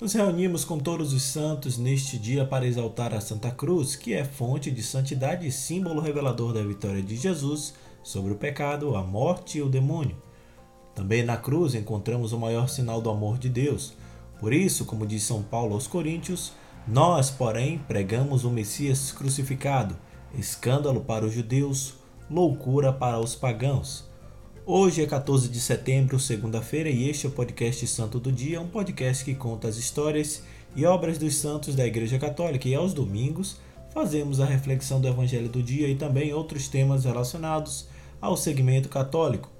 Nos 0.00 0.12
reunimos 0.12 0.64
com 0.64 0.78
todos 0.78 1.12
os 1.12 1.24
santos 1.24 1.76
neste 1.76 2.16
dia 2.16 2.44
para 2.44 2.64
exaltar 2.64 3.12
a 3.12 3.20
Santa 3.20 3.50
Cruz, 3.50 3.96
que 3.96 4.14
é 4.14 4.24
fonte 4.24 4.70
de 4.70 4.80
santidade 4.80 5.44
e 5.44 5.50
símbolo 5.50 6.00
revelador 6.00 6.52
da 6.52 6.62
vitória 6.62 7.02
de 7.02 7.16
Jesus 7.16 7.74
sobre 8.00 8.32
o 8.32 8.36
pecado, 8.36 8.94
a 8.94 9.02
morte 9.02 9.58
e 9.58 9.62
o 9.62 9.68
demônio. 9.68 10.16
Também 10.94 11.24
na 11.24 11.36
cruz 11.36 11.74
encontramos 11.74 12.32
o 12.32 12.38
maior 12.38 12.68
sinal 12.68 13.02
do 13.02 13.10
amor 13.10 13.38
de 13.38 13.48
Deus. 13.48 13.92
Por 14.38 14.52
isso, 14.52 14.84
como 14.84 15.04
diz 15.04 15.24
São 15.24 15.42
Paulo 15.42 15.74
aos 15.74 15.88
Coríntios, 15.88 16.52
nós, 16.86 17.28
porém, 17.28 17.78
pregamos 17.78 18.44
o 18.44 18.50
Messias 18.50 19.10
crucificado, 19.10 19.96
escândalo 20.32 21.00
para 21.00 21.26
os 21.26 21.32
judeus, 21.32 21.94
loucura 22.30 22.92
para 22.92 23.18
os 23.18 23.34
pagãos. 23.34 24.07
Hoje 24.70 25.02
é 25.02 25.06
14 25.06 25.48
de 25.48 25.60
setembro, 25.60 26.20
segunda-feira, 26.20 26.90
e 26.90 27.08
este 27.08 27.24
é 27.24 27.30
o 27.30 27.32
podcast 27.32 27.86
Santo 27.86 28.20
do 28.20 28.30
Dia, 28.30 28.60
um 28.60 28.68
podcast 28.68 29.24
que 29.24 29.34
conta 29.34 29.66
as 29.66 29.78
histórias 29.78 30.42
e 30.76 30.84
obras 30.84 31.16
dos 31.16 31.36
santos 31.36 31.74
da 31.74 31.86
Igreja 31.86 32.18
Católica. 32.18 32.68
E 32.68 32.74
aos 32.74 32.92
domingos 32.92 33.58
fazemos 33.94 34.42
a 34.42 34.44
reflexão 34.44 35.00
do 35.00 35.08
Evangelho 35.08 35.48
do 35.48 35.62
dia 35.62 35.88
e 35.88 35.94
também 35.94 36.34
outros 36.34 36.68
temas 36.68 37.06
relacionados 37.06 37.88
ao 38.20 38.36
segmento 38.36 38.90
católico. 38.90 39.50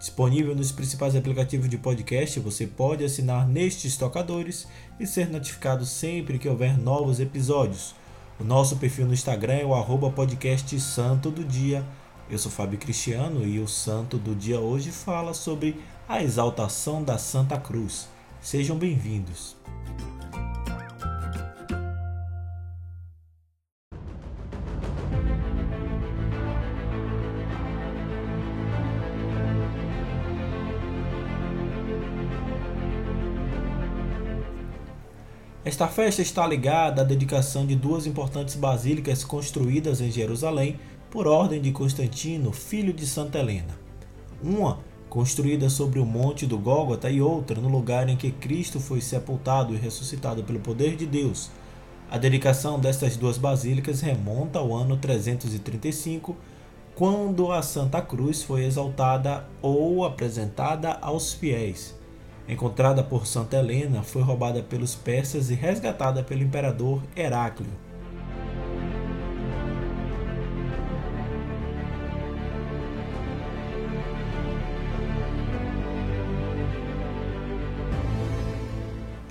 Disponível 0.00 0.52
nos 0.52 0.72
principais 0.72 1.14
aplicativos 1.14 1.70
de 1.70 1.78
podcast, 1.78 2.40
você 2.40 2.66
pode 2.66 3.04
assinar 3.04 3.46
nestes 3.46 3.96
tocadores 3.96 4.66
e 4.98 5.06
ser 5.06 5.30
notificado 5.30 5.86
sempre 5.86 6.40
que 6.40 6.48
houver 6.48 6.76
novos 6.76 7.20
episódios. 7.20 7.94
O 8.40 8.42
nosso 8.42 8.78
perfil 8.78 9.06
no 9.06 9.14
Instagram 9.14 9.54
é 9.54 9.64
o 9.64 9.76
arroba 9.76 10.10
do 10.10 11.44
Dia 11.44 11.86
eu 12.28 12.38
sou 12.38 12.50
Fábio 12.50 12.78
Cristiano 12.78 13.46
e 13.46 13.60
o 13.60 13.68
santo 13.68 14.18
do 14.18 14.34
dia 14.34 14.58
hoje 14.58 14.90
fala 14.90 15.32
sobre 15.32 15.80
a 16.08 16.22
exaltação 16.22 17.02
da 17.02 17.18
Santa 17.18 17.56
Cruz. 17.56 18.08
Sejam 18.40 18.76
bem-vindos. 18.76 19.56
Esta 35.64 35.88
festa 35.88 36.22
está 36.22 36.46
ligada 36.46 37.02
à 37.02 37.04
dedicação 37.04 37.66
de 37.66 37.74
duas 37.74 38.06
importantes 38.06 38.54
basílicas 38.54 39.24
construídas 39.24 40.00
em 40.00 40.10
Jerusalém 40.10 40.78
por 41.16 41.26
ordem 41.26 41.62
de 41.62 41.72
Constantino, 41.72 42.52
filho 42.52 42.92
de 42.92 43.06
Santa 43.06 43.38
Helena. 43.38 43.74
Uma 44.44 44.80
construída 45.08 45.70
sobre 45.70 45.98
o 45.98 46.04
monte 46.04 46.44
do 46.44 46.58
Gólgota 46.58 47.08
e 47.08 47.22
outra 47.22 47.58
no 47.58 47.70
lugar 47.70 48.06
em 48.10 48.18
que 48.18 48.30
Cristo 48.30 48.78
foi 48.78 49.00
sepultado 49.00 49.72
e 49.72 49.78
ressuscitado 49.78 50.44
pelo 50.44 50.60
poder 50.60 50.94
de 50.94 51.06
Deus. 51.06 51.50
A 52.10 52.18
dedicação 52.18 52.78
destas 52.78 53.16
duas 53.16 53.38
basílicas 53.38 54.02
remonta 54.02 54.58
ao 54.58 54.74
ano 54.74 54.98
335, 54.98 56.36
quando 56.94 57.50
a 57.50 57.62
Santa 57.62 58.02
Cruz 58.02 58.42
foi 58.42 58.66
exaltada 58.66 59.48
ou 59.62 60.04
apresentada 60.04 60.98
aos 61.00 61.32
fiéis. 61.32 61.94
Encontrada 62.46 63.02
por 63.02 63.26
Santa 63.26 63.56
Helena, 63.56 64.02
foi 64.02 64.20
roubada 64.20 64.62
pelos 64.62 64.94
persas 64.94 65.48
e 65.48 65.54
resgatada 65.54 66.22
pelo 66.22 66.42
imperador 66.42 67.00
Heráclio. 67.16 67.85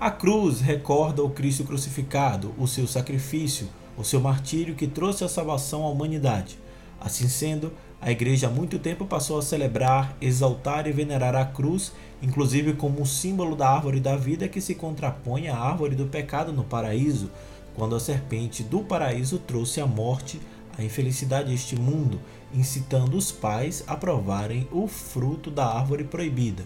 A 0.06 0.12
cruz 0.12 0.62
recorda 0.62 1.24
o 1.24 1.32
Cristo 1.32 1.64
crucificado, 1.64 2.54
o 2.60 2.68
seu 2.68 2.86
sacrifício, 2.86 3.68
o 3.98 4.04
seu 4.04 4.22
martírio 4.22 4.76
que 4.76 4.86
trouxe 4.86 5.24
a 5.24 5.28
salvação 5.28 5.84
à 5.84 5.90
humanidade. 5.90 6.60
Assim 7.02 7.28
sendo, 7.28 7.74
a 8.00 8.12
Igreja 8.12 8.46
há 8.46 8.52
muito 8.52 8.78
tempo 8.78 9.08
passou 9.08 9.40
a 9.40 9.42
celebrar, 9.42 10.16
exaltar 10.22 10.86
e 10.86 10.92
venerar 10.92 11.36
a 11.36 11.44
cruz, 11.44 11.92
inclusive 12.22 12.74
como 12.74 13.02
um 13.02 13.06
símbolo 13.06 13.56
da 13.56 13.68
árvore 13.68 14.00
da 14.00 14.16
vida 14.16 14.48
que 14.48 14.62
se 14.62 14.76
contrapõe 14.76 15.48
à 15.48 15.58
árvore 15.58 15.96
do 15.96 16.06
pecado 16.06 16.54
no 16.54 16.64
paraíso, 16.64 17.32
quando 17.74 17.96
a 17.96 18.00
serpente 18.00 18.62
do 18.62 18.82
paraíso 18.84 19.40
trouxe 19.40 19.82
a 19.82 19.88
morte, 19.88 20.40
a 20.78 20.84
infelicidade 20.84 21.50
a 21.50 21.56
este 21.56 21.76
mundo, 21.76 22.22
incitando 22.54 23.18
os 23.18 23.32
pais 23.32 23.84
a 23.88 23.96
provarem 23.96 24.68
o 24.72 24.88
fruto 24.88 25.50
da 25.50 25.66
árvore 25.66 26.04
proibida. 26.04 26.64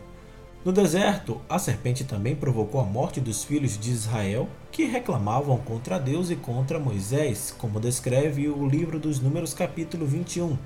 No 0.66 0.74
deserto, 0.74 1.40
a 1.47 1.58
serpente 1.58 2.03
também 2.03 2.36
provocou 2.36 2.81
a 2.81 2.84
morte 2.84 3.22
dos 3.22 3.46
filhos 3.46 3.78
de 3.78 3.92
Israel 3.92 4.50
que 4.74 4.84
reclamavam 4.84 5.58
contra 5.58 5.97
Deus 5.97 6.30
e 6.30 6.36
contra 6.36 6.78
Moisés, 6.78 7.56
como 7.58 7.80
descreve 7.80 8.50
o 8.50 8.68
livro 8.68 9.00
dos 9.00 9.22
Números, 9.22 9.53
capítulo 9.53 10.06
21. 10.06 10.58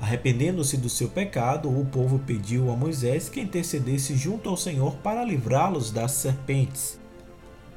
Arrependendo-se 0.00 0.76
do 0.76 0.88
seu 0.88 1.08
pecado, 1.08 1.68
o 1.68 1.84
povo 1.86 2.20
pediu 2.20 2.70
a 2.70 2.76
Moisés 2.76 3.28
que 3.28 3.40
intercedesse 3.40 4.14
junto 4.14 4.48
ao 4.48 4.56
Senhor 4.56 4.94
para 4.98 5.24
livrá-los 5.24 5.90
das 5.90 6.12
serpentes. 6.12 7.00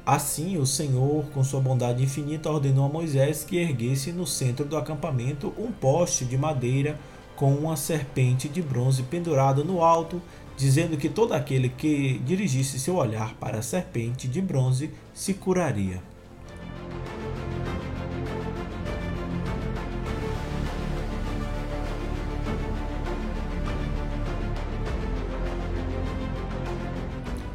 Assim, 0.06 0.56
o 0.56 0.64
Senhor, 0.64 1.24
com 1.34 1.42
sua 1.42 1.60
bondade 1.60 2.04
infinita, 2.04 2.48
ordenou 2.48 2.84
a 2.84 2.88
Moisés 2.88 3.42
que 3.42 3.56
erguesse 3.58 4.12
no 4.12 4.24
centro 4.24 4.64
do 4.64 4.76
acampamento 4.76 5.52
um 5.58 5.72
poste 5.72 6.24
de 6.24 6.38
madeira 6.38 6.96
com 7.40 7.54
uma 7.54 7.74
serpente 7.74 8.50
de 8.50 8.60
bronze 8.60 9.02
pendurada 9.02 9.64
no 9.64 9.82
alto 9.82 10.20
dizendo 10.58 10.98
que 10.98 11.08
todo 11.08 11.32
aquele 11.32 11.70
que 11.70 12.18
dirigisse 12.18 12.78
seu 12.78 12.96
olhar 12.96 13.32
para 13.36 13.60
a 13.60 13.62
serpente 13.62 14.28
de 14.28 14.42
bronze 14.42 14.90
se 15.14 15.32
curaria. 15.32 16.02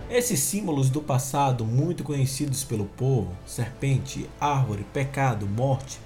Esses 0.10 0.40
símbolos 0.40 0.90
do 0.90 1.00
passado, 1.00 1.64
muito 1.64 2.04
conhecidos 2.04 2.64
pelo 2.64 2.86
povo, 2.86 3.32
serpente, 3.46 4.28
árvore, 4.42 4.84
pecado, 4.92 5.46
morte, 5.46 6.00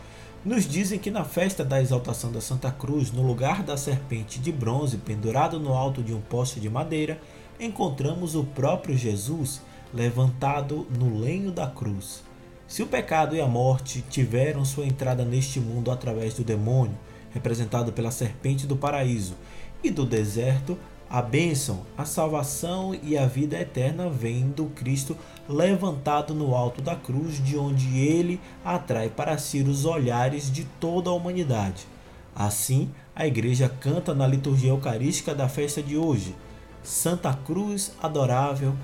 nos 0.44 0.66
dizem 0.66 0.98
que 0.98 1.12
na 1.12 1.26
festa 1.26 1.66
da 1.66 1.82
exaltação 1.82 2.32
da 2.32 2.40
Santa 2.40 2.72
Cruz, 2.72 3.12
no 3.12 3.22
lugar 3.22 3.62
da 3.62 3.76
serpente 3.76 4.40
de 4.40 4.52
bronze 4.52 4.98
pendurado 4.98 5.60
no 5.60 5.74
alto 5.74 6.02
de 6.02 6.14
um 6.14 6.22
poste 6.22 6.60
de 6.60 6.70
madeira, 6.70 7.20
encontramos 7.60 8.36
o 8.36 8.44
próprio 8.44 8.98
Jesus 8.98 9.62
levantado 9.94 10.88
no 10.98 11.20
lenho 11.20 11.52
da 11.52 11.68
cruz. 11.68 12.24
Se 12.68 12.82
o 12.82 12.88
pecado 12.88 13.36
e 13.36 13.42
a 13.42 13.48
morte 13.48 14.04
tiveram 14.10 14.64
sua 14.64 14.86
entrada 14.86 15.26
neste 15.26 15.60
mundo 15.60 15.92
através 15.92 16.36
do 16.36 16.44
demônio, 16.44 16.98
representado 17.32 17.92
pela 17.92 18.12
serpente 18.12 18.66
do 18.66 18.78
paraíso, 18.78 19.36
e 19.84 19.90
do 19.90 20.06
deserto, 20.06 20.78
a 21.10 21.24
bênção, 21.24 21.82
a 21.98 22.06
salvação 22.06 22.96
e 23.02 23.18
a 23.18 23.26
vida 23.26 23.58
eterna 23.58 24.08
vêm 24.10 24.50
do 24.50 24.66
Cristo 24.66 25.18
levantado 25.48 26.36
no 26.36 26.54
alto 26.54 26.84
da 26.84 26.96
cruz, 26.96 27.44
de 27.44 27.58
onde 27.58 27.98
ele 27.98 28.40
atrai 28.64 29.10
para 29.10 29.38
si 29.40 29.62
os 29.62 29.86
olhares 29.86 30.52
de 30.52 30.66
toda 30.80 31.10
a 31.10 31.14
humanidade. 31.14 31.88
Assim, 32.36 32.92
a 33.16 33.26
igreja 33.26 33.68
canta 33.68 34.14
na 34.14 34.28
liturgia 34.28 34.70
eucarística 34.70 35.34
da 35.34 35.50
festa 35.50 35.82
de 35.82 35.98
hoje: 35.98 36.36
Santa 36.84 37.34
Cruz 37.34 37.92
adorável, 38.02 38.76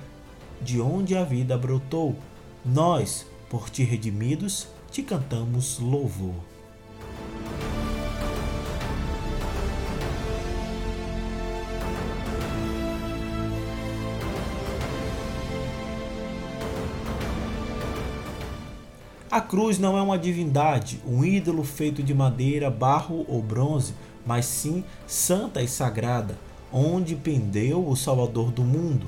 de 0.59 0.81
onde 0.81 1.15
a 1.15 1.23
vida 1.23 1.55
brotou. 1.55 2.15
Nós, 2.65 3.27
por 3.49 3.69
ti 3.69 3.83
redimidos, 3.83 4.67
te 4.89 5.03
cantamos 5.03 5.77
louvor. 5.77 6.54
A 19.35 19.41
cruz 19.41 19.77
não 19.77 19.97
é 19.97 20.01
uma 20.01 20.17
divindade, 20.17 21.01
um 21.05 21.25
ídolo 21.25 21.61
feito 21.65 22.01
de 22.01 22.13
madeira, 22.13 22.69
barro 22.69 23.25
ou 23.27 23.41
bronze, 23.41 23.93
mas 24.25 24.45
sim 24.45 24.81
santa 25.05 25.61
e 25.61 25.67
sagrada, 25.67 26.37
onde 26.71 27.17
pendeu 27.17 27.85
o 27.85 27.97
Salvador 27.97 28.49
do 28.49 28.63
mundo. 28.63 29.07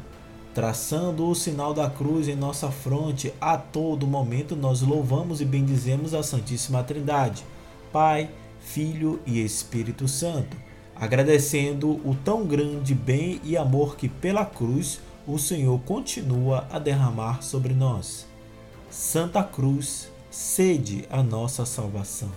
Traçando 0.53 1.29
o 1.29 1.33
sinal 1.33 1.73
da 1.73 1.89
cruz 1.89 2.27
em 2.27 2.35
nossa 2.35 2.69
fronte, 2.69 3.33
a 3.39 3.57
todo 3.57 4.05
momento 4.05 4.53
nós 4.53 4.81
louvamos 4.81 5.39
e 5.39 5.45
bendizemos 5.45 6.13
a 6.13 6.21
Santíssima 6.21 6.83
Trindade, 6.83 7.45
Pai, 7.93 8.29
Filho 8.59 9.21
e 9.25 9.41
Espírito 9.41 10.09
Santo, 10.09 10.57
agradecendo 10.93 12.01
o 12.05 12.13
tão 12.13 12.45
grande 12.45 12.93
bem 12.93 13.39
e 13.45 13.55
amor 13.55 13.95
que 13.95 14.09
pela 14.09 14.45
cruz 14.45 14.99
o 15.25 15.39
Senhor 15.39 15.79
continua 15.85 16.67
a 16.69 16.77
derramar 16.77 17.41
sobre 17.41 17.73
nós. 17.73 18.27
Santa 18.89 19.43
Cruz, 19.43 20.09
sede 20.37 21.03
a 21.09 21.23
nossa 21.23 21.65
salvação. 21.65 22.29